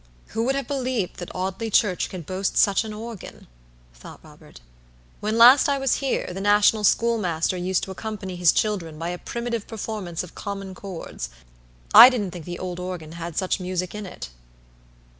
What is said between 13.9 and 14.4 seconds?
in it."